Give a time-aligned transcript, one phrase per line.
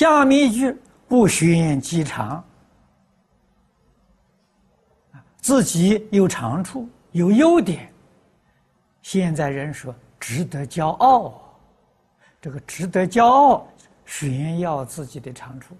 [0.00, 0.74] 下面一句
[1.06, 2.42] 不宣机长，
[5.42, 7.92] 自己有长处有优点，
[9.02, 11.54] 现在人说值得骄傲，
[12.40, 13.68] 这个值得骄傲，
[14.06, 15.76] 炫耀自己的长处。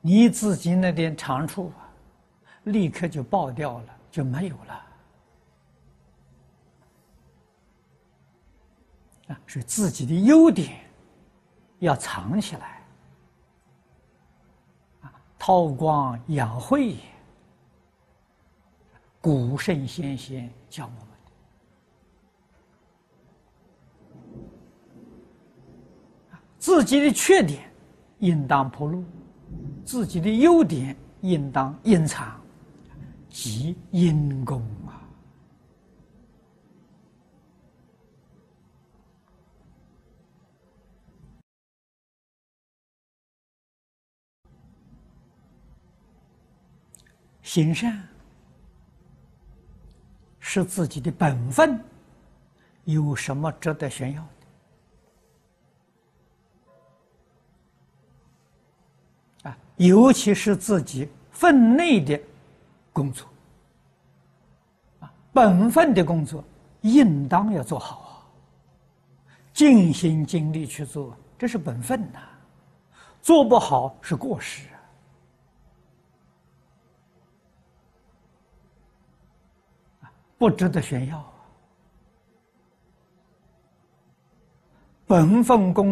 [0.00, 1.92] 你自己那点长处啊，
[2.64, 4.82] 立刻就爆掉了，就没有了。
[9.28, 10.78] 啊，是自己的优点
[11.80, 12.82] 要藏起来，
[15.00, 16.96] 啊，韬光养晦，
[19.20, 20.98] 古圣先贤教我们
[26.30, 27.70] 的，自己的缺点
[28.18, 29.04] 应当铺露。
[29.84, 32.40] 自己的优点应当隐藏，
[33.28, 35.05] 即因功啊！
[47.46, 47.96] 行善
[50.40, 51.80] 是自己的本分，
[52.84, 54.28] 有什么值得炫耀
[59.42, 59.48] 的？
[59.48, 59.58] 啊？
[59.76, 62.20] 尤其是自己分内的
[62.92, 63.28] 工作，
[64.98, 66.42] 啊，本分的工作
[66.80, 68.26] 应当要做好啊，
[69.52, 72.18] 尽心尽力去做，这是本分呐，
[73.22, 74.66] 做不好是过失
[80.00, 81.32] 啊，不值得炫耀啊，
[85.06, 85.86] 本分工。